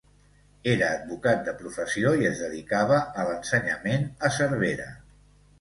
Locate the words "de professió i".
1.49-2.29